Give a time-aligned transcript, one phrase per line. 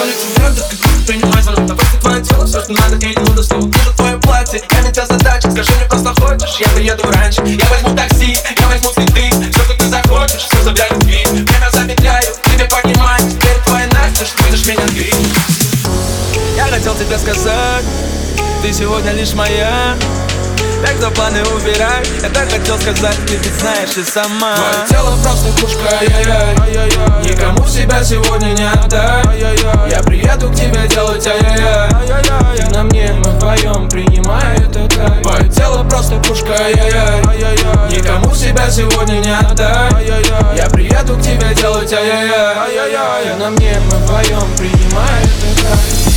[0.00, 3.24] Улицы звезды, ты круто принимай звонок На просто твое тело, все, что надо, и не
[3.24, 7.42] буду снова Вижу твое платье, я метя задачи Скажи мне, просто хочешь, я приеду раньше.
[7.44, 9.30] Я возьму такси, я возьму цветы.
[9.30, 14.42] Все, что ты захочешь, все за любви Время замедляю, тебе понимаю Теперь твоя Настя, что
[14.44, 15.14] будешь меня греть
[16.56, 17.84] Я хотел тебе сказать
[18.62, 19.96] Ты сегодня лишь моя
[20.82, 22.02] так что планы убирай.
[22.22, 24.56] Я так хотел сказать, ты ведь знаешь и сама.
[24.56, 26.56] Твое тело просто пушка, ай-яй-яй.
[27.24, 29.22] Никому себя сегодня не отдай
[29.90, 32.56] Я приеду к тебе делать ай-яй-яй.
[32.56, 37.22] Ты на мне, мы вдвоем принимай это кайф Твое тело просто пушка, ай-яй-яй.
[37.90, 39.90] Никому себя сегодня не отдай
[40.56, 43.24] Я приеду к тебе делать ай-яй-яй.
[43.24, 46.11] Ты на мне, мы вдвоем принимай это кайф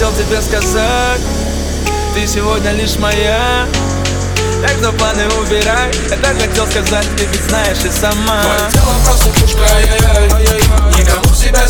[0.00, 1.20] хотел тебе сказать
[2.14, 3.66] Ты сегодня лишь моя.
[4.62, 5.90] Так что планы убирай.
[6.08, 8.40] Я так хотел сказать, ты ведь знаешь и сама.
[8.42, 10.62] Твое тело просто пушка, ай-яй-яй.
[10.98, 11.68] Никому себя